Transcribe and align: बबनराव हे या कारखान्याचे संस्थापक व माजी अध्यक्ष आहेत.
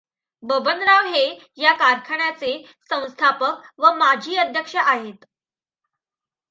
बबनराव 0.43 1.05
हे 1.05 1.23
या 1.57 1.73
कारखान्याचे 1.73 2.53
संस्थापक 2.89 3.67
व 3.77 3.93
माजी 3.95 4.35
अध्यक्ष 4.37 4.75
आहेत. 4.77 5.25